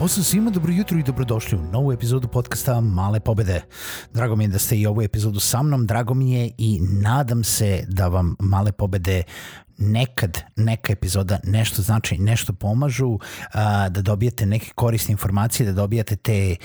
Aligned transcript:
Pozdrav 0.00 0.24
svima, 0.24 0.50
dobro 0.50 0.72
jutro 0.72 0.98
i 0.98 1.02
dobrodošli 1.02 1.58
u 1.58 1.62
novu 1.62 1.92
epizodu 1.92 2.28
podcasta 2.28 2.80
Male 2.80 3.20
pobede. 3.20 3.62
Drago 4.14 4.36
mi 4.36 4.44
je 4.44 4.48
da 4.48 4.58
ste 4.58 4.76
i 4.76 4.86
ovu 4.86 5.02
epizodu 5.02 5.40
sa 5.40 5.62
mnom, 5.62 5.86
drago 5.86 6.14
mi 6.14 6.32
je 6.32 6.50
i 6.58 6.78
nadam 6.80 7.44
se 7.44 7.84
da 7.88 8.08
vam 8.08 8.36
Male 8.38 8.72
pobede 8.72 9.22
nekad 9.78 10.38
neka 10.56 10.92
epizoda 10.92 11.38
nešto 11.44 11.82
znači, 11.82 12.18
nešto 12.18 12.52
pomažu, 12.52 13.18
da 13.90 14.02
dobijete 14.02 14.46
neke 14.46 14.70
korisne 14.74 15.12
informacije, 15.12 15.66
da 15.66 15.72
dobijate 15.72 16.16
te 16.16 16.56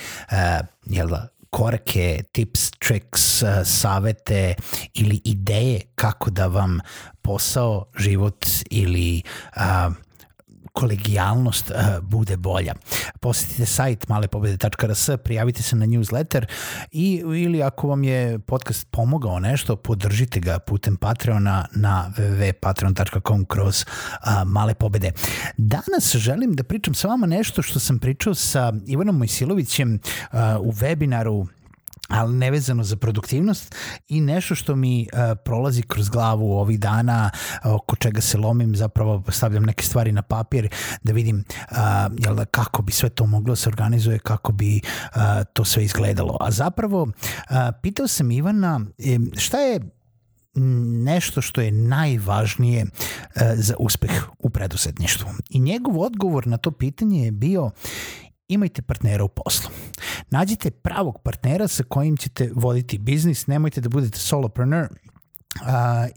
jel 0.85 1.07
da, 1.07 1.27
korake, 1.49 2.23
tips, 2.31 2.71
tricks, 2.71 3.43
savete 3.65 4.53
ili 4.93 5.21
ideje 5.23 5.81
kako 5.95 6.29
da 6.29 6.47
vam 6.47 6.79
posao, 7.21 7.85
život 7.97 8.45
ili 8.69 9.21
uh, 9.55 10.04
kolegijalnost 10.75 11.69
uh, 11.69 11.75
bude 12.01 12.37
bolja. 12.37 12.73
Posetite 13.19 13.65
sajt 13.65 14.07
malepobede.rs, 14.07 15.09
prijavite 15.23 15.63
se 15.63 15.75
na 15.75 15.85
newsletter 15.85 16.45
i 16.91 17.23
ili 17.25 17.63
ako 17.63 17.87
vam 17.87 18.03
je 18.03 18.39
podcast 18.39 18.87
pomogao 18.91 19.39
nešto, 19.39 19.75
podržite 19.75 20.39
ga 20.39 20.59
putem 20.59 20.97
Patreona 20.97 21.65
na 21.75 22.11
www.patreon.com 22.17 23.45
kroz 23.45 23.85
uh, 23.85 24.43
male 24.45 24.73
pobede. 24.73 25.11
Danas 25.57 26.15
želim 26.15 26.53
da 26.53 26.63
pričam 26.63 26.93
sa 26.93 27.07
vama 27.07 27.27
nešto 27.27 27.61
što 27.61 27.79
sam 27.79 27.99
pričao 27.99 28.33
sa 28.33 28.73
Ivanom 28.85 29.17
Mojsilovićem 29.17 29.93
uh, 29.93 30.39
u 30.59 30.71
webinaru 30.71 31.47
ali 32.07 32.35
nevezano 32.35 32.83
za 32.83 32.95
produktivnost 32.95 33.75
i 34.07 34.21
nešto 34.21 34.55
što 34.55 34.75
mi 34.75 35.07
uh, 35.13 35.19
prolazi 35.45 35.81
kroz 35.81 36.09
glavu 36.09 36.51
ovih 36.51 36.79
dana, 36.79 37.29
oko 37.63 37.95
čega 37.95 38.21
se 38.21 38.37
lomim, 38.37 38.75
zapravo 38.75 39.23
stavljam 39.29 39.63
neke 39.63 39.83
stvari 39.83 40.11
na 40.11 40.21
papir 40.21 40.69
da 41.03 41.13
vidim 41.13 41.43
uh, 41.71 41.77
jel 42.17 42.35
da, 42.35 42.45
kako 42.45 42.81
bi 42.81 42.91
sve 42.91 43.09
to 43.09 43.25
moglo 43.25 43.51
da 43.51 43.55
se 43.55 43.69
organizuje, 43.69 44.19
kako 44.19 44.51
bi 44.51 44.81
uh, 44.83 45.21
to 45.53 45.63
sve 45.63 45.83
izgledalo. 45.83 46.37
A 46.39 46.51
zapravo 46.51 47.01
uh, 47.01 47.55
pitao 47.81 48.07
sam 48.07 48.31
Ivana 48.31 48.81
šta 49.37 49.57
je 49.57 49.79
nešto 51.03 51.41
što 51.41 51.61
je 51.61 51.71
najvažnije 51.71 52.85
za 53.55 53.75
uspeh 53.79 54.23
u 54.39 54.49
preduzetništvu. 54.49 55.29
I 55.49 55.59
njegov 55.59 55.99
odgovor 55.99 56.47
na 56.47 56.57
to 56.57 56.71
pitanje 56.71 57.25
je 57.25 57.31
bio 57.31 57.71
imajte 58.47 58.81
partnera 58.81 59.23
u 59.23 59.27
poslu. 59.27 59.69
Nađite 60.29 60.71
pravog 60.71 61.19
partnera 61.23 61.67
sa 61.67 61.83
kojim 61.83 62.17
ćete 62.17 62.51
voditi 62.55 62.97
biznis, 62.97 63.47
nemojte 63.47 63.81
da 63.81 63.89
budete 63.89 64.19
solopreneur, 64.19 64.87
Uh, 65.61 65.61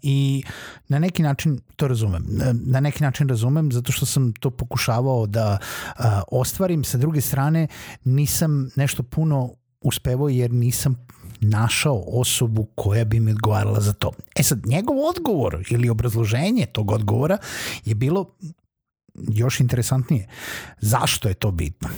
I 0.03 0.43
na 0.89 0.99
neki 0.99 1.23
način 1.23 1.61
to 1.77 1.89
razumem. 1.89 2.25
Na 2.67 2.81
neki 2.81 3.03
način 3.03 3.29
razumem 3.29 3.73
zato 3.73 3.93
što 3.93 4.07
sam 4.07 4.33
to 4.33 4.51
pokušavao 4.51 5.27
da 5.27 5.59
uh, 5.61 6.05
ostvarim. 6.33 6.85
Sa 6.85 6.99
druge 6.99 7.21
strane 7.21 7.67
nisam 8.05 8.71
nešto 8.77 9.03
puno 9.03 9.51
uspevao 9.81 10.29
jer 10.29 10.51
nisam 10.53 11.07
našao 11.41 12.05
osobu 12.07 12.67
koja 12.75 13.05
bi 13.05 13.21
mi 13.21 13.31
odgovarala 13.31 13.81
za 13.81 13.93
to. 13.93 14.11
E 14.37 14.43
sad, 14.43 14.67
njegov 14.67 14.97
odgovor 14.99 15.67
ili 15.71 15.91
obrazloženje 15.91 16.67
tog 16.67 16.91
odgovora 16.91 17.39
je 17.85 17.95
bilo 17.95 18.37
još 19.29 19.61
interesantnije. 19.61 20.29
Zašto 20.81 21.29
je 21.29 21.35
to 21.35 21.51
bitno? 21.51 21.89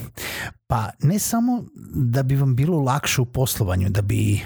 Pa 0.66 0.90
ne 1.02 1.18
samo 1.18 1.64
da 1.94 2.22
bi 2.22 2.36
vam 2.36 2.56
bilo 2.56 2.80
lakše 2.80 3.20
u 3.20 3.26
poslovanju, 3.26 3.88
da 3.88 4.02
bi 4.02 4.40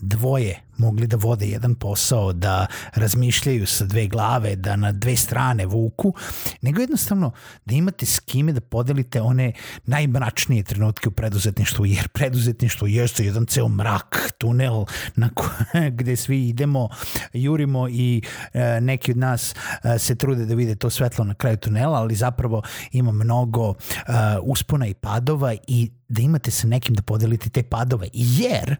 dvoje 0.00 0.60
mogli 0.78 1.06
da 1.06 1.16
vode 1.16 1.46
jedan 1.46 1.74
posao, 1.74 2.32
da 2.32 2.66
razmišljaju 2.94 3.66
sa 3.66 3.84
dve 3.84 4.06
glave, 4.06 4.56
da 4.56 4.76
na 4.76 4.92
dve 4.92 5.16
strane 5.16 5.66
vuku, 5.66 6.14
nego 6.62 6.80
jednostavno 6.80 7.32
da 7.64 7.74
imate 7.74 8.06
s 8.06 8.20
kime 8.20 8.52
da 8.52 8.60
podelite 8.60 9.20
one 9.20 9.52
najmračnije 9.86 10.62
trenutke 10.62 11.08
u 11.08 11.12
preduzetništvu, 11.12 11.86
jer 11.86 12.08
preduzetništvo 12.08 12.86
jeste 12.86 13.24
jedan 13.24 13.46
ceo 13.46 13.68
mrak, 13.68 14.32
tunel 14.38 14.84
na 15.16 15.30
ko, 15.34 15.50
gde 15.98 16.16
svi 16.16 16.48
idemo, 16.48 16.88
jurimo 17.32 17.88
i 17.88 18.22
e, 18.52 18.80
neki 18.80 19.10
od 19.10 19.16
nas 19.16 19.54
e, 19.84 19.98
se 19.98 20.14
trude 20.14 20.46
da 20.46 20.54
vide 20.54 20.74
to 20.74 20.90
svetlo 20.90 21.24
na 21.24 21.34
kraju 21.34 21.56
tunela, 21.56 21.98
ali 21.98 22.14
zapravo 22.14 22.62
ima 22.92 23.12
mnogo 23.12 23.70
e, 23.70 24.12
uspona 24.42 24.86
i 24.86 24.94
padova 24.94 25.54
i 25.66 25.90
da 26.08 26.22
imate 26.22 26.50
sa 26.50 26.66
nekim 26.66 26.94
da 26.94 27.02
podelite 27.02 27.50
te 27.50 27.62
padove, 27.62 28.08
jer 28.12 28.76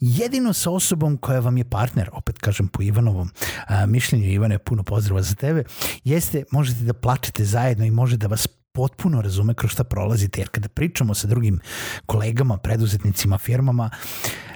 jedino 0.00 0.52
sa 0.52 0.70
osobom 0.70 1.16
koja 1.16 1.31
vam 1.40 1.56
je 1.56 1.64
partner, 1.64 2.10
opet 2.12 2.38
kažem 2.38 2.68
po 2.68 2.82
Ivanovom 2.82 3.30
a, 3.66 3.86
mišljenju, 3.86 4.30
Ivane, 4.30 4.58
puno 4.58 4.82
pozdrava 4.82 5.22
za 5.22 5.34
tebe, 5.34 5.64
jeste, 6.04 6.44
možete 6.50 6.84
da 6.84 6.92
plačete 6.92 7.44
zajedno 7.44 7.84
i 7.84 7.90
može 7.90 8.16
da 8.16 8.26
vas 8.26 8.46
potpuno 8.72 9.22
razume 9.22 9.54
kroz 9.54 9.70
šta 9.70 9.84
prolazite, 9.84 10.40
jer 10.40 10.48
kada 10.48 10.68
pričamo 10.68 11.14
sa 11.14 11.26
drugim 11.26 11.60
kolegama, 12.06 12.56
preduzetnicima, 12.56 13.38
firmama, 13.38 13.90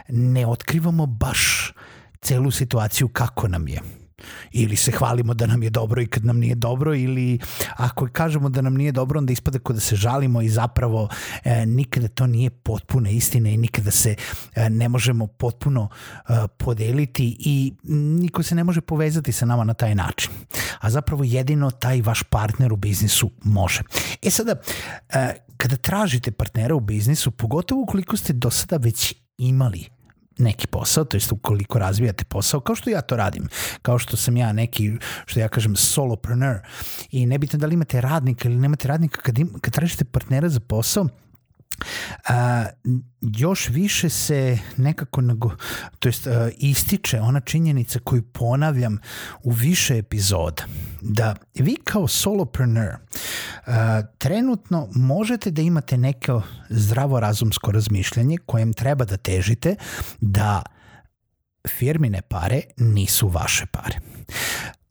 ne 0.09 0.47
otkrivamo 0.47 1.07
baš 1.07 1.73
celu 2.21 2.51
situaciju 2.51 3.09
kako 3.09 3.49
nam 3.49 3.69
je 3.69 3.81
ili 4.53 4.77
se 4.77 4.93
hvalimo 4.93 5.35
da 5.35 5.47
nam 5.47 5.63
je 5.63 5.71
dobro 5.71 6.03
i 6.03 6.07
kad 6.07 6.25
nam 6.25 6.39
nije 6.39 6.55
dobro 6.55 6.95
ili 6.95 7.39
ako 7.77 8.09
kažemo 8.13 8.49
da 8.49 8.61
nam 8.61 8.75
nije 8.75 8.93
dobro 8.93 9.19
onda 9.19 9.33
ispada 9.33 9.59
kod 9.59 9.77
da 9.77 9.81
se 9.81 9.97
žalimo 9.97 10.43
i 10.43 10.49
zapravo 10.49 11.09
e, 11.45 11.67
nikada 11.67 12.09
to 12.09 12.27
nije 12.27 12.51
potpuna 12.51 13.11
istina 13.11 13.51
i 13.51 13.57
nikada 13.57 13.91
se 13.91 14.15
e, 14.55 14.71
ne 14.71 14.89
možemo 14.89 15.27
potpuno 15.27 15.89
e, 16.29 16.33
podeliti 16.57 17.37
i 17.41 17.73
niko 18.21 18.43
se 18.43 18.55
ne 18.55 18.65
može 18.65 18.81
povezati 18.81 19.33
sa 19.33 19.47
nama 19.47 19.65
na 19.65 19.75
taj 19.75 19.95
način. 19.95 20.31
A 20.81 20.91
zapravo 20.91 21.25
jedino 21.25 21.71
taj 21.71 22.03
vaš 22.03 22.23
partner 22.23 22.73
u 22.73 22.77
biznisu 22.77 23.31
može. 23.45 23.83
E 24.23 24.31
sada, 24.31 24.55
e, 25.09 25.35
kada 25.57 25.77
tražite 25.77 26.31
partnera 26.31 26.75
u 26.75 26.81
biznisu, 26.81 27.31
pogotovo 27.31 27.83
ukoliko 27.83 28.17
ste 28.17 28.33
do 28.33 28.51
sada 28.51 28.77
već 28.77 29.15
imali 29.39 29.96
neki 30.39 30.67
posao, 30.67 31.05
to 31.05 31.17
jest 31.17 31.33
ukoliko 31.33 31.79
razvijate 31.79 32.25
posao, 32.25 32.61
kao 32.61 32.75
što 32.77 32.91
ja 32.91 33.01
to 33.01 33.17
radim, 33.17 33.49
kao 33.83 33.99
što 33.99 34.17
sam 34.17 34.37
ja 34.37 34.53
neki, 34.53 34.93
što 35.27 35.41
ja 35.41 35.49
kažem, 35.49 35.77
solopreneur. 35.77 36.59
I 37.11 37.27
nebitno 37.27 37.59
da 37.59 37.67
li 37.67 37.75
imate 37.75 38.01
radnika 38.01 38.49
ili 38.49 38.59
nemate 38.59 38.89
radnika, 38.89 39.21
kad, 39.23 39.39
im, 39.39 39.59
kad 39.61 39.75
tražite 39.75 40.05
partnera 40.05 40.49
za 40.49 40.61
posao, 40.61 41.09
a, 42.29 42.67
još 43.21 43.69
više 43.69 44.09
se 44.09 44.59
nekako 44.77 45.21
nago, 45.21 45.51
to 45.99 46.09
jest 46.09 46.27
a, 46.27 46.51
ističe 46.59 47.21
ona 47.21 47.41
činjenica 47.41 47.99
koju 48.05 48.23
ponavljam 48.23 48.99
u 49.43 49.51
više 49.51 49.99
epizoda 49.99 50.65
da 51.01 51.37
vi 51.55 51.77
kao 51.85 52.09
solopreneur 52.09 52.97
a, 53.67 54.03
trenutno 54.19 54.89
možete 54.95 55.51
da 55.51 55.63
imate 55.63 55.97
neko 55.97 56.43
zdravorazumsko 56.69 57.73
razmišljanje 57.73 58.39
kojem 58.47 58.73
treba 58.73 59.05
da 59.05 59.17
težite 59.17 59.77
da 60.21 60.63
firmine 61.69 62.23
pare 62.23 62.61
nisu 62.77 63.29
vaše 63.29 63.67
pare 63.67 64.01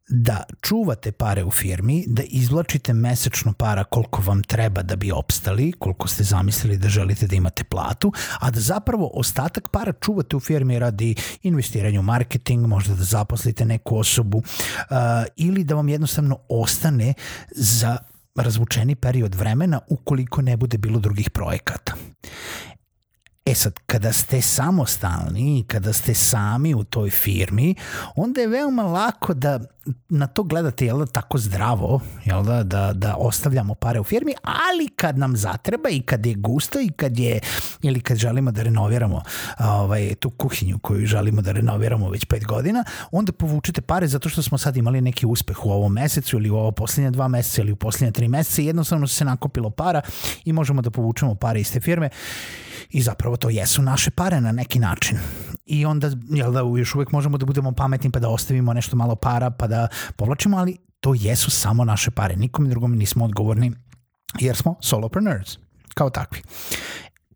da 0.08 0.44
čuvate 0.62 1.12
pare 1.12 1.44
u 1.44 1.52
firmi, 1.52 2.04
da 2.08 2.24
izvlačite 2.28 2.94
mesečno 2.94 3.54
para 3.54 3.84
koliko 3.84 4.22
vam 4.22 4.44
treba 4.44 4.82
da 4.82 4.96
bi 4.96 5.12
opstali, 5.12 5.72
koliko 5.72 6.08
ste 6.08 6.24
zamislili 6.24 6.78
da 6.78 6.90
želite 6.90 7.28
da 7.28 7.36
imate 7.36 7.64
platu, 7.64 8.12
a 8.40 8.52
da 8.52 8.60
zapravo 8.60 9.12
ostatak 9.14 9.70
para 9.70 9.94
čuvate 9.94 10.36
u 10.36 10.40
firmi 10.40 10.80
radi 10.80 11.16
investiranja 11.44 12.00
u 12.00 12.04
marketing, 12.04 12.68
možda 12.68 12.96
da 12.96 13.04
zaposlite 13.04 13.66
neku 13.66 13.98
osobu 13.98 14.38
uh, 14.38 14.96
ili 15.36 15.64
da 15.64 15.76
vam 15.76 15.90
jednostavno 15.90 16.38
ostane 16.50 17.14
za 17.52 17.98
razvučeni 18.36 18.96
period 18.96 19.36
vremena 19.36 19.80
ukoliko 19.90 20.42
ne 20.42 20.58
bude 20.58 20.78
bilo 20.78 21.00
drugih 21.00 21.30
projekata. 21.30 21.94
E 23.46 23.54
sad, 23.56 23.74
kada 23.86 24.14
ste 24.14 24.42
samostalni 24.42 25.64
kada 25.68 25.94
ste 25.94 26.14
sami 26.14 26.76
u 26.76 26.84
toj 26.84 27.10
firmi, 27.10 27.76
onda 28.16 28.42
je 28.42 28.48
veoma 28.48 28.84
lako 28.84 29.34
da 29.34 29.60
na 30.10 30.28
to 30.28 30.44
gledate 30.44 30.86
jel 30.86 31.00
da, 31.00 31.06
tako 31.06 31.38
zdravo, 31.38 32.00
jel 32.26 32.44
da, 32.44 32.64
da, 32.64 32.94
da 32.94 33.16
ostavljamo 33.16 33.76
pare 33.76 34.00
u 34.00 34.04
firmi, 34.04 34.34
ali 34.44 34.88
kad 34.88 35.18
nam 35.18 35.38
zatreba 35.38 35.90
i 35.90 36.02
kad 36.02 36.26
je 36.26 36.34
gusto 36.34 36.80
i 36.80 36.90
kad 36.90 37.20
je, 37.20 37.40
ili 37.82 38.02
kad 38.02 38.18
želimo 38.18 38.52
da 38.52 38.64
renoviramo 38.64 39.22
ovaj, 39.60 40.16
tu 40.16 40.30
kuhinju 40.30 40.80
koju 40.80 41.06
želimo 41.06 41.42
da 41.42 41.52
renoviramo 41.52 42.10
već 42.10 42.26
pet 42.26 42.46
godina, 42.46 42.84
onda 43.12 43.32
povučete 43.32 43.82
pare 43.82 44.08
zato 44.08 44.30
što 44.30 44.42
smo 44.42 44.58
sad 44.58 44.78
imali 44.78 45.02
neki 45.02 45.26
uspeh 45.26 45.66
u 45.66 45.70
ovom 45.72 45.94
mesecu 45.94 46.38
ili 46.38 46.50
u 46.50 46.56
ovo 46.56 46.72
poslednje 46.72 47.12
dva 47.12 47.28
meseca 47.28 47.62
ili 47.62 47.72
u 47.72 47.76
poslednje 47.76 48.12
tri 48.12 48.28
meseca 48.28 48.62
i 48.62 48.66
jednostavno 48.66 49.08
se 49.08 49.26
nakopilo 49.26 49.70
para 49.70 50.02
i 50.46 50.54
možemo 50.54 50.82
da 50.82 50.92
povučemo 50.92 51.36
pare 51.36 51.60
iz 51.60 51.72
te 51.72 51.80
firme 51.80 52.10
i 52.90 53.02
zapravo 53.02 53.38
to 53.38 53.50
jesu 53.50 53.82
naše 53.82 54.12
pare 54.12 54.42
na 54.42 54.52
neki 54.52 54.80
način. 54.80 55.18
I 55.66 55.86
onda, 55.86 56.12
jel 56.30 56.52
da, 56.52 56.60
još 56.60 56.96
uvek 56.96 57.12
možemo 57.12 57.38
da 57.38 57.46
budemo 57.46 57.72
pametni 57.72 58.12
pa 58.12 58.20
da 58.20 58.30
ostavimo 58.30 58.74
nešto 58.74 58.96
malo 58.96 59.16
para 59.16 59.50
pa 59.50 59.68
da 59.68 59.75
povlačimo, 60.16 60.58
ali 60.58 60.78
to 61.00 61.14
jesu 61.14 61.52
samo 61.52 61.86
naše 61.86 62.12
pare. 62.12 62.36
Nikom 62.36 62.70
drugom 62.70 62.96
nismo 62.96 63.26
odgovorni 63.26 63.72
jer 64.40 64.56
smo 64.56 64.76
solopreneurs, 64.82 65.58
kao 65.94 66.10
takvi. 66.10 66.42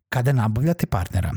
Kada 0.08 0.32
nabavljate 0.32 0.86
partnera, 0.86 1.32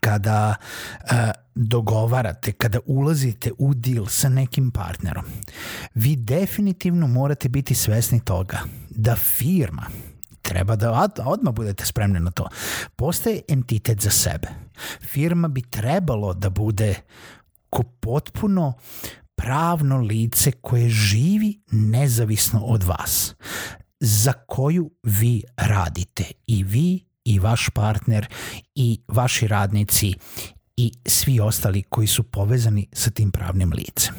kada 0.00 0.54
uh, 1.00 1.10
dogovarate, 1.54 2.52
kada 2.52 2.78
ulazite 2.86 3.52
u 3.58 3.74
deal 3.74 4.06
sa 4.06 4.28
nekim 4.28 4.70
partnerom, 4.70 5.24
vi 5.94 6.16
definitivno 6.16 7.06
morate 7.06 7.48
biti 7.48 7.74
svesni 7.74 8.20
toga 8.20 8.58
da 8.90 9.16
firma, 9.16 9.86
treba 10.42 10.76
da 10.76 10.92
od, 10.92 11.20
odmah 11.24 11.54
budete 11.54 11.86
spremni 11.86 12.20
na 12.20 12.30
to. 12.30 12.48
Postaje 12.96 13.42
entitet 13.48 14.00
za 14.00 14.10
sebe. 14.10 14.48
Firma 15.00 15.48
bi 15.48 15.62
trebalo 15.62 16.34
da 16.34 16.50
bude 16.50 16.94
ko 17.70 17.82
potpuno 17.82 18.72
pravno 19.40 19.98
lice 19.98 20.52
koje 20.52 20.88
živi 20.88 21.60
nezavisno 21.70 22.60
od 22.60 22.82
vas, 22.82 23.34
za 24.00 24.32
koju 24.32 24.90
vi 25.02 25.42
radite 25.56 26.24
i 26.46 26.64
vi 26.64 27.04
i 27.24 27.38
vaš 27.38 27.68
partner 27.74 28.26
i 28.74 29.00
vaši 29.08 29.46
radnici 29.46 30.14
i 30.76 30.92
svi 31.06 31.40
ostali 31.40 31.82
koji 31.82 32.06
su 32.06 32.22
povezani 32.22 32.86
sa 32.92 33.10
tim 33.10 33.30
pravnim 33.30 33.72
licem. 33.72 34.14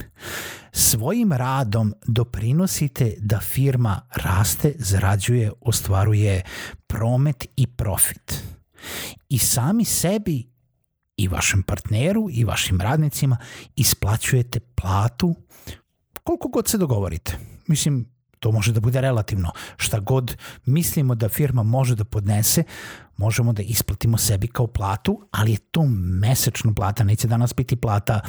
Svojim 0.72 1.32
radom 1.32 1.94
doprinosite 2.08 3.14
da 3.20 3.40
firma 3.40 4.02
raste, 4.16 4.74
zarađuje, 4.80 5.52
ostvaruje 5.62 6.42
promet 6.88 7.46
i 7.56 7.68
profit. 7.68 8.44
I 9.30 9.40
sami 9.40 9.86
sebi 9.86 10.51
i 11.22 11.28
vašem 11.28 11.64
partneru 11.64 12.28
i 12.32 12.44
vašim 12.44 12.82
radnicima 12.82 13.38
isplaćujete 13.76 14.60
platu 14.60 15.36
koliko 16.24 16.48
god 16.48 16.68
se 16.68 16.78
dogovorite. 16.78 17.38
Mislim, 17.68 18.06
to 18.40 18.52
može 18.52 18.72
da 18.74 18.80
bude 18.80 19.02
relativno. 19.02 19.52
Šta 19.78 20.00
god 20.00 20.38
mislimo 20.66 21.16
da 21.16 21.30
firma 21.30 21.64
može 21.64 21.96
da 21.96 22.04
podnese, 22.04 22.64
možemo 23.18 23.54
da 23.54 23.62
isplatimo 23.62 24.18
sebi 24.18 24.48
kao 24.48 24.68
platu, 24.68 25.22
ali 25.32 25.52
je 25.52 25.58
to 25.58 25.86
mesečna 26.22 26.74
plata, 26.74 27.04
neće 27.04 27.28
danas 27.28 27.56
biti 27.56 27.76
plata 27.76 28.22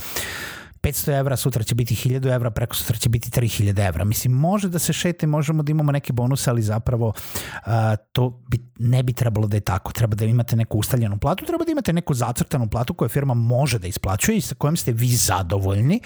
500 0.82 1.18
evra, 1.18 1.36
sutra 1.36 1.62
će 1.62 1.74
biti 1.74 1.94
1000 1.94 2.34
evra, 2.34 2.50
preko 2.50 2.76
sutra 2.76 2.96
će 2.96 3.08
biti 3.08 3.30
3000 3.30 3.88
evra. 3.88 4.04
Mislim, 4.04 4.32
može 4.32 4.68
da 4.68 4.78
se 4.78 4.92
šete, 4.92 5.26
možemo 5.26 5.62
da 5.62 5.70
imamo 5.70 5.92
neke 5.92 6.12
bonuse, 6.12 6.50
ali 6.50 6.62
zapravo 6.62 7.08
uh, 7.08 7.72
to 8.12 8.42
bi, 8.48 8.58
ne 8.78 9.02
bi 9.02 9.12
trebalo 9.12 9.46
da 9.46 9.56
je 9.56 9.60
tako. 9.60 9.92
Treba 9.92 10.14
da 10.14 10.24
imate 10.24 10.56
neku 10.56 10.78
ustaljenu 10.78 11.18
platu, 11.18 11.44
treba 11.44 11.64
da 11.64 11.72
imate 11.72 11.92
neku 11.92 12.14
zacrtanu 12.14 12.68
platu 12.68 12.94
koju 12.94 13.08
firma 13.08 13.34
može 13.34 13.78
da 13.78 13.86
isplaćuje 13.86 14.36
i 14.36 14.40
sa 14.40 14.54
kojom 14.54 14.76
ste 14.76 14.92
vi 14.92 15.08
zadovoljni 15.08 16.00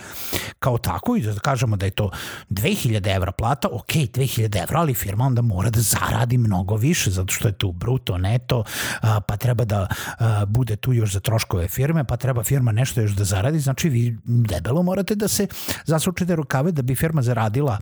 kao 0.58 0.78
tako 0.78 1.17
i 1.17 1.23
da 1.23 1.34
kažemo 1.34 1.76
da 1.76 1.87
je 1.87 1.90
to 1.90 2.11
2000 2.50 3.17
evra 3.17 3.32
plata, 3.32 3.69
ok, 3.73 3.93
2000 3.93 4.62
evra, 4.62 4.81
ali 4.81 4.94
firma 4.94 5.25
onda 5.25 5.43
mora 5.43 5.70
da 5.70 5.81
zaradi 5.81 6.38
mnogo 6.38 6.76
više 6.76 7.11
zato 7.11 7.34
što 7.34 7.49
je 7.49 7.52
tu 7.52 7.73
bruto, 7.73 8.19
neto, 8.19 8.58
uh, 8.58 9.08
pa 9.28 9.37
treba 9.37 9.64
da 9.64 9.87
uh, 9.90 10.26
bude 10.49 10.76
tu 10.76 10.93
još 10.93 11.12
za 11.12 11.20
troškove 11.20 11.69
firme, 11.69 12.05
pa 12.05 12.17
treba 12.17 12.43
firma 12.44 12.73
nešto 12.73 13.00
još 13.00 13.12
da 13.12 13.25
zaradi, 13.25 13.61
znači 13.61 13.88
vi 13.88 14.17
debelo 14.66 14.82
morate 14.82 15.14
da 15.14 15.28
se 15.28 15.46
zasučete 15.84 16.36
rukave 16.36 16.72
da 16.72 16.82
bi 16.82 16.94
firma 16.94 17.22
zaradila 17.22 17.78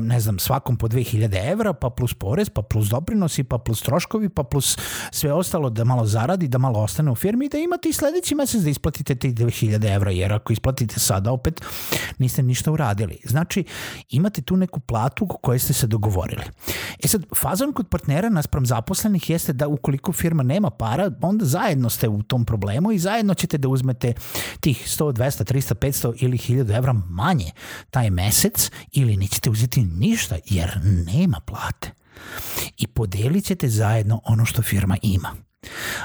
ne 0.00 0.20
znam, 0.20 0.38
svakom 0.38 0.76
po 0.76 0.88
2000 0.88 1.52
evra, 1.52 1.72
pa 1.72 1.90
plus 1.90 2.14
porez, 2.14 2.48
pa 2.48 2.62
plus 2.62 2.88
doprinosi, 2.88 3.44
pa 3.44 3.58
plus 3.58 3.82
troškovi, 3.82 4.28
pa 4.28 4.42
plus 4.42 4.78
sve 5.10 5.32
ostalo 5.32 5.70
da 5.70 5.84
malo 5.84 6.06
zaradi, 6.06 6.48
da 6.48 6.58
malo 6.58 6.80
ostane 6.80 7.10
u 7.10 7.14
firmi 7.14 7.46
i 7.46 7.48
da 7.48 7.58
imate 7.58 7.88
i 7.88 7.92
sledeći 7.92 8.34
mesec 8.34 8.62
da 8.62 8.70
isplatite 8.70 9.14
tih 9.14 9.34
2000 9.34 9.94
evra, 9.94 10.10
jer 10.10 10.32
ako 10.32 10.52
isplatite 10.52 11.00
sada 11.00 11.32
opet 11.32 11.60
niste 12.18 12.42
ništa 12.42 12.72
uradili. 12.72 13.18
Znači, 13.24 13.64
imate 14.10 14.42
tu 14.42 14.56
neku 14.56 14.80
platu 14.80 15.26
koju 15.26 15.58
ste 15.58 15.72
se 15.72 15.86
dogovorili. 15.86 16.44
E 17.04 17.08
sad, 17.08 17.24
fazon 17.36 17.72
kod 17.72 17.88
partnera 17.88 18.28
naspram 18.28 18.66
zaposlenih 18.66 19.30
jeste 19.30 19.52
da 19.52 19.68
ukoliko 19.68 20.12
firma 20.12 20.42
nema 20.42 20.70
para, 20.70 21.10
onda 21.22 21.44
zajedno 21.44 21.90
ste 21.90 22.08
u 22.08 22.22
tom 22.22 22.44
problemu 22.44 22.92
i 22.92 22.98
zajedno 22.98 23.34
ćete 23.34 23.58
da 23.58 23.68
uzmete 23.68 24.14
tih 24.60 24.86
100, 24.86 25.12
200, 25.12 25.52
300, 25.52 25.74
500 25.74 26.01
500 26.02 26.14
ili 26.16 26.38
1000 26.38 26.76
evra 26.76 26.92
manje 26.92 27.50
taj 27.90 28.10
mesec 28.10 28.70
ili 28.92 29.16
nećete 29.16 29.50
uzeti 29.50 29.84
ništa 29.84 30.36
jer 30.44 30.80
nema 30.84 31.40
plate. 31.40 31.90
I 32.76 32.86
podelit 32.86 33.44
ćete 33.44 33.68
zajedno 33.68 34.20
ono 34.24 34.44
što 34.44 34.62
firma 34.62 34.96
ima. 35.02 35.34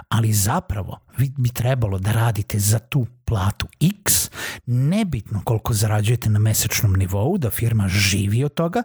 Ali 0.10 0.34
zapravo 0.34 1.00
vi 1.18 1.34
bi 1.38 1.50
trebalo 1.50 2.00
da 2.00 2.12
radite 2.12 2.60
za 2.60 2.80
tu 2.80 3.08
platu 3.26 3.68
X, 4.04 4.30
nebitno 4.66 5.42
koliko 5.46 5.74
zarađujete 5.74 6.30
na 6.30 6.40
mesečnom 6.40 6.94
nivou, 6.94 7.38
da 7.38 7.50
firma 7.50 7.88
živi 7.88 8.44
od 8.44 8.54
toga, 8.54 8.84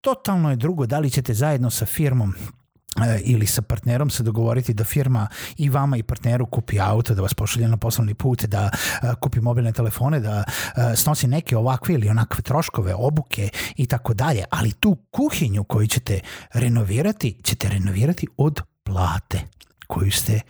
totalno 0.00 0.50
je 0.50 0.56
drugo 0.56 0.86
da 0.86 0.98
li 0.98 1.10
ćete 1.10 1.34
zajedno 1.34 1.70
sa 1.70 1.86
firmom 1.86 2.34
ili 3.24 3.46
sa 3.46 3.62
partnerom 3.62 4.10
se 4.10 4.22
dogovoriti 4.22 4.74
da 4.74 4.84
firma 4.84 5.28
i 5.56 5.68
vama 5.68 5.96
i 5.96 6.02
partneru 6.02 6.46
kupi 6.46 6.80
auto, 6.80 7.14
da 7.14 7.22
vas 7.22 7.34
pošalje 7.34 7.68
na 7.68 7.76
poslovni 7.76 8.14
put, 8.14 8.44
da 8.44 8.70
e, 9.02 9.14
kupi 9.20 9.40
mobilne 9.40 9.72
telefone, 9.72 10.20
da 10.20 10.44
e, 10.44 10.96
snosi 10.96 11.26
neke 11.26 11.56
ovakve 11.56 11.94
ili 11.94 12.08
onakve 12.08 12.42
troškove, 12.42 12.94
obuke 12.94 13.48
i 13.76 13.86
tako 13.86 14.14
dalje, 14.14 14.44
ali 14.50 14.72
tu 14.72 14.96
kuhinju 15.10 15.64
koju 15.64 15.86
ćete 15.86 16.20
renovirati, 16.54 17.40
ćete 17.44 17.68
renovirati 17.68 18.26
od 18.36 18.60
plate 18.82 19.40
koju 19.86 20.10
ste 20.10 20.40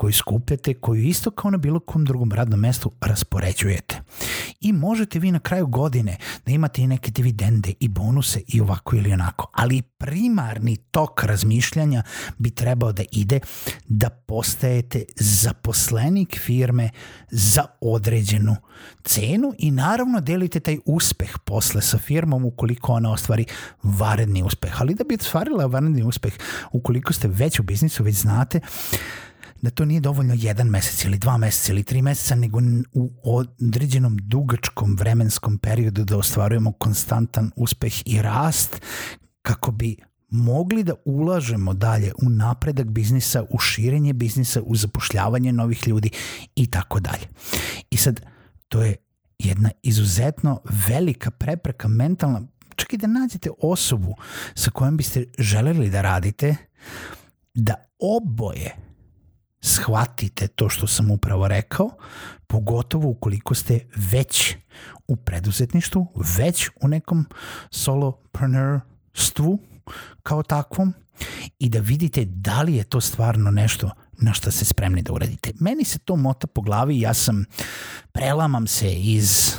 koju 0.00 0.12
skupljate, 0.12 0.74
koju 0.74 1.02
isto 1.02 1.30
kao 1.30 1.50
na 1.50 1.58
bilo 1.58 1.80
kom 1.80 2.04
drugom 2.04 2.32
radnom 2.32 2.60
mestu 2.60 2.92
raspoređujete. 3.00 4.00
I 4.60 4.72
možete 4.72 5.18
vi 5.18 5.32
na 5.32 5.38
kraju 5.38 5.66
godine 5.66 6.16
da 6.46 6.52
imate 6.52 6.82
i 6.82 6.86
neke 6.86 7.10
dividende 7.10 7.72
i 7.80 7.88
bonuse 7.88 8.40
i 8.48 8.60
ovako 8.60 8.96
ili 8.96 9.12
onako, 9.12 9.50
ali 9.52 9.82
primarni 9.82 10.76
tok 10.76 11.24
razmišljanja 11.24 12.02
bi 12.38 12.50
trebao 12.50 12.92
da 12.92 13.02
ide 13.12 13.40
da 13.88 14.10
postajete 14.10 15.04
zaposlenik 15.16 16.38
firme 16.38 16.90
za 17.30 17.64
određenu 17.80 18.56
cenu 19.04 19.54
i 19.58 19.70
naravno 19.70 20.20
delite 20.20 20.60
taj 20.60 20.78
uspeh 20.86 21.38
posle 21.44 21.82
sa 21.82 21.98
firmom 21.98 22.44
ukoliko 22.44 22.92
ona 22.92 23.12
ostvari 23.12 23.44
varedni 23.82 24.42
uspeh. 24.42 24.80
Ali 24.80 24.94
da 24.94 25.04
bi 25.04 25.14
ostvarila 25.14 25.66
varedni 25.66 26.02
uspeh, 26.02 26.32
ukoliko 26.72 27.12
ste 27.12 27.28
već 27.28 27.60
u 27.60 27.62
biznisu, 27.62 28.04
već 28.04 28.16
znate 28.16 28.60
da 29.62 29.70
to 29.70 29.84
nije 29.84 30.00
dovoljno 30.00 30.34
jedan 30.38 30.66
mesec 30.66 31.04
ili 31.04 31.18
dva 31.18 31.36
meseca 31.36 31.72
ili 31.72 31.82
tri 31.82 32.02
meseca, 32.02 32.34
nego 32.34 32.60
u 32.92 33.12
određenom 33.24 34.16
dugačkom 34.22 34.96
vremenskom 34.96 35.58
periodu 35.58 36.04
da 36.04 36.16
ostvarujemo 36.16 36.72
konstantan 36.72 37.50
uspeh 37.56 37.92
i 38.04 38.22
rast 38.22 38.80
kako 39.42 39.70
bi 39.70 39.96
mogli 40.28 40.84
da 40.84 40.94
ulažemo 41.04 41.74
dalje 41.74 42.12
u 42.22 42.30
napredak 42.30 42.86
biznisa, 42.86 43.44
u 43.50 43.58
širenje 43.58 44.12
biznisa, 44.12 44.62
u 44.62 44.76
zapošljavanje 44.76 45.52
novih 45.52 45.88
ljudi 45.88 46.10
i 46.56 46.70
tako 46.70 47.00
dalje. 47.00 47.28
I 47.90 47.96
sad, 47.96 48.20
to 48.68 48.82
je 48.82 48.96
jedna 49.38 49.70
izuzetno 49.82 50.60
velika 50.88 51.30
prepreka 51.30 51.88
mentalna, 51.88 52.42
čak 52.76 52.92
i 52.92 52.96
da 52.96 53.06
nađete 53.06 53.50
osobu 53.62 54.14
sa 54.54 54.70
kojom 54.70 54.96
biste 54.96 55.24
želeli 55.38 55.90
da 55.90 56.02
radite, 56.02 56.56
da 57.54 57.74
oboje 57.98 58.89
shvatite 59.60 60.48
to 60.48 60.68
što 60.68 60.86
sam 60.86 61.10
upravo 61.10 61.48
rekao, 61.48 61.90
pogotovo 62.46 63.08
ukoliko 63.08 63.54
ste 63.54 63.80
već 63.96 64.56
u 65.08 65.16
preduzetništvu, 65.16 66.06
već 66.38 66.68
u 66.80 66.88
nekom 66.88 67.26
solopreneurstvu 67.70 69.58
kao 70.22 70.42
takvom 70.42 70.94
i 71.58 71.68
da 71.68 71.80
vidite 71.80 72.24
da 72.24 72.62
li 72.62 72.74
je 72.74 72.84
to 72.84 73.00
stvarno 73.00 73.50
nešto 73.50 73.90
na 74.18 74.32
što 74.32 74.50
ste 74.50 74.64
spremni 74.64 75.02
da 75.02 75.12
uradite. 75.12 75.52
Meni 75.60 75.84
se 75.84 75.98
to 75.98 76.16
mota 76.16 76.46
po 76.46 76.60
glavi 76.60 77.00
ja 77.00 77.14
sam, 77.14 77.44
prelamam 78.12 78.66
se 78.66 78.92
iz 78.92 79.54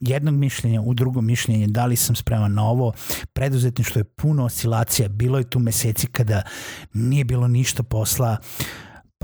jednog 0.00 0.34
mišljenja 0.34 0.80
u 0.80 0.94
drugo 0.94 1.20
mišljenje, 1.20 1.66
da 1.66 1.86
li 1.86 1.96
sam 1.96 2.16
spreman 2.16 2.54
na 2.54 2.64
ovo. 2.64 2.92
Preduzetništvo 3.32 3.98
je 3.98 4.04
puno 4.04 4.44
oscilacija, 4.44 5.08
bilo 5.08 5.38
je 5.38 5.50
tu 5.50 5.58
meseci 5.58 6.06
kada 6.06 6.42
nije 6.92 7.24
bilo 7.24 7.48
ništa 7.48 7.82
posla, 7.82 8.36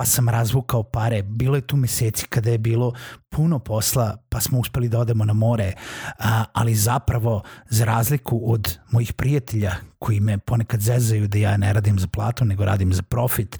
pa 0.00 0.04
sam 0.07 0.28
razvukao 0.28 0.83
pare. 0.83 1.23
Bilo 1.23 1.57
je 1.57 1.66
tu 1.66 1.76
meseci 1.76 2.26
kada 2.26 2.50
je 2.50 2.59
bilo 2.59 2.92
puno 3.28 3.59
posla, 3.59 4.16
pa 4.28 4.40
smo 4.40 4.59
uspeli 4.59 4.88
da 4.88 4.99
odemo 4.99 5.25
na 5.25 5.33
more, 5.33 5.73
a, 6.19 6.45
ali 6.52 6.75
zapravo 6.75 7.42
za 7.69 7.85
razliku 7.85 8.52
od 8.52 8.78
mojih 8.90 9.12
prijatelja 9.12 9.75
koji 9.99 10.21
me 10.21 10.38
ponekad 10.38 10.80
zezaju 10.80 11.28
da 11.28 11.38
ja 11.38 11.57
ne 11.57 11.73
radim 11.73 11.99
za 11.99 12.07
platu, 12.07 12.45
nego 12.45 12.64
radim 12.64 12.92
za 12.92 13.02
profit, 13.02 13.59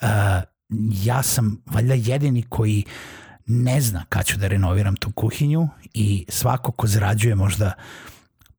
a, 0.00 0.42
ja 1.04 1.22
sam 1.22 1.62
valjda 1.66 1.94
jedini 1.94 2.42
koji 2.42 2.84
ne 3.46 3.80
zna 3.80 4.04
kad 4.08 4.26
ću 4.26 4.38
da 4.38 4.48
renoviram 4.48 4.96
tu 4.96 5.12
kuhinju 5.12 5.68
i 5.94 6.24
svako 6.28 6.72
ko 6.72 6.86
zarađuje 6.86 7.34
možda 7.34 7.72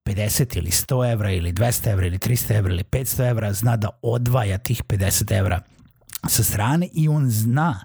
50 0.06 0.58
ili 0.58 0.70
100 0.70 1.12
evra 1.12 1.32
ili 1.32 1.54
200 1.54 1.92
evra 1.92 2.08
ili 2.08 2.18
300 2.18 2.58
evra 2.58 2.74
ili 2.74 2.84
500 2.84 3.30
evra 3.30 3.54
zna 3.54 3.78
da 3.78 3.90
odvaja 4.02 4.58
tih 4.58 4.84
50 4.84 5.38
evra 5.38 5.62
sa 6.28 6.44
strane 6.44 6.90
i 6.94 7.08
on 7.08 7.30
zna 7.30 7.84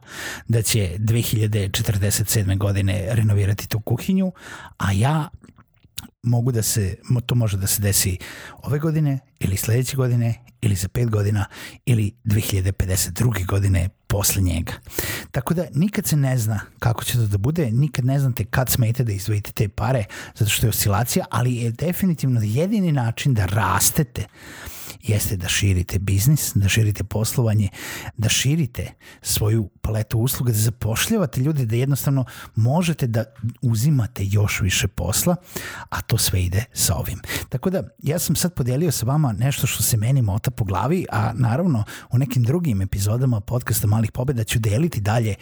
da 0.49 0.63
će 0.63 0.97
2047. 0.99 2.59
godine 2.59 3.07
renovirati 3.11 3.69
tu 3.69 3.81
kuhinju, 3.81 4.33
a 4.79 4.93
ja 4.93 5.29
mogu 6.23 6.53
da 6.53 6.63
se, 6.63 6.97
to 7.27 7.35
može 7.35 7.57
da 7.57 7.67
se 7.67 7.83
desi 7.83 8.19
ove 8.63 8.79
godine 8.79 9.19
ili 9.41 9.57
sledeće 9.57 9.97
godine 9.97 10.45
ili 10.63 10.75
za 10.75 10.89
pet 10.89 11.11
godina 11.11 11.45
ili 11.87 12.13
2052. 12.25 13.47
godine 13.47 13.89
posle 14.07 14.43
njega. 14.43 14.73
Tako 15.31 15.55
da 15.55 15.65
nikad 15.75 16.07
se 16.07 16.17
ne 16.17 16.39
zna 16.39 16.61
kako 16.79 17.05
će 17.05 17.13
to 17.13 17.27
da 17.27 17.39
bude, 17.39 17.71
nikad 17.71 18.05
ne 18.05 18.19
znate 18.19 18.45
kad 18.45 18.69
smete 18.69 19.05
da 19.05 19.13
izdvojite 19.13 19.53
te 19.53 19.69
pare, 19.69 20.05
zato 20.35 20.51
što 20.51 20.67
je 20.67 20.71
oscilacija, 20.71 21.25
ali 21.31 21.57
je 21.57 21.71
definitivno 21.71 22.41
jedini 22.43 22.93
način 22.93 23.35
da 23.35 23.47
rastete 23.47 24.27
jeste 25.03 25.37
da 25.37 25.49
širite 25.49 25.99
biznis, 25.99 26.53
da 26.55 26.69
širite 26.69 27.05
poslovanje, 27.05 27.69
da 28.17 28.29
širite 28.29 28.93
svoju 29.23 29.71
paletu 29.81 30.19
usluga, 30.19 30.53
da 30.53 30.59
zapošljavate 30.59 31.41
ljude, 31.41 31.67
da 31.67 31.77
jednostavno 31.77 32.25
možete 32.55 33.07
da 33.07 33.25
uzimate 33.63 34.23
još 34.25 34.61
više 34.61 34.89
posla, 34.89 35.37
a 35.91 36.03
to 36.03 36.19
sve 36.19 36.43
ide 36.43 36.65
sa 36.73 36.95
ovim. 36.95 37.21
Tako 37.49 37.71
da 37.71 37.83
ja 38.03 38.19
sam 38.19 38.37
sad 38.37 38.55
podelio 38.55 38.93
sa 38.93 39.07
vama 39.07 39.33
nešto 39.33 39.67
što 39.67 39.83
se 39.83 39.97
meni 39.97 40.23
mota 40.23 40.51
po 40.51 40.65
glavi, 40.65 41.07
a 41.13 41.33
naravno 41.35 41.85
u 42.11 42.19
nekim 42.19 42.43
drugim 42.43 42.83
epizodama 42.83 43.41
podcasta 43.41 43.87
Malih 43.87 44.13
pobeda 44.13 44.45
ću 44.45 44.59
deliti 44.59 45.01
dalje 45.01 45.35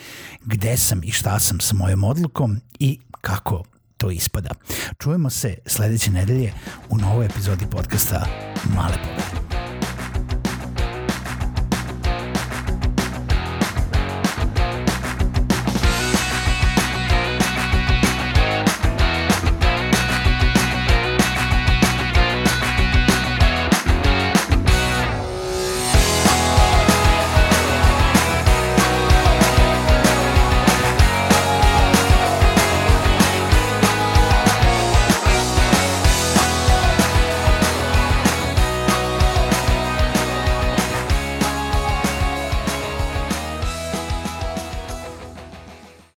gde 0.44 0.76
sam 0.76 1.00
i 1.04 1.10
šta 1.10 1.38
sam 1.38 1.60
sa 1.60 1.74
mojom 1.74 2.04
odlukom 2.04 2.60
i 2.78 3.00
kako 3.20 3.64
to 3.96 4.10
ispada. 4.10 4.50
Čujemo 4.98 5.30
se 5.30 5.58
sledeće 5.66 6.10
nedelje 6.10 6.52
u 6.90 6.98
novoj 6.98 7.26
epizodi 7.26 7.66
podcasta 7.70 8.26
Male 8.74 8.96
pobede. 8.96 9.39